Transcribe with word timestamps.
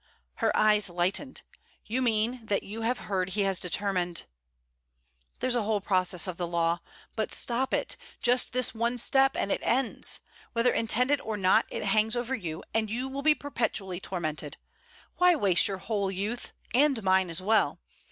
Her 0.37 0.51
eyes 0.57 0.89
lightened: 0.89 1.43
'You 1.85 2.01
mean 2.01 2.43
that 2.47 2.63
you 2.63 2.81
have 2.81 2.97
heard 3.05 3.29
he 3.29 3.41
has 3.41 3.59
determined?' 3.59 4.23
'There's 5.39 5.53
a 5.53 5.79
process 5.79 6.25
of 6.25 6.37
the 6.37 6.47
law. 6.47 6.79
But 7.15 7.31
stop 7.31 7.71
it. 7.71 7.97
Just 8.19 8.51
this 8.51 8.73
one 8.73 8.97
step, 8.97 9.37
and 9.37 9.51
it 9.51 9.61
ends. 9.61 10.19
Whether 10.53 10.73
intended 10.73 11.21
or 11.21 11.37
not, 11.37 11.67
it 11.69 11.83
hangs 11.83 12.15
over 12.15 12.33
you, 12.33 12.63
and 12.73 12.89
you 12.89 13.09
will 13.09 13.21
be 13.21 13.35
perpetually 13.35 13.99
tormented. 13.99 14.57
Why 15.17 15.35
waste 15.35 15.67
your 15.67 15.77
whole 15.77 16.09
youth? 16.09 16.51
and 16.73 17.03
mine 17.03 17.29
as 17.29 17.39
well! 17.43 17.79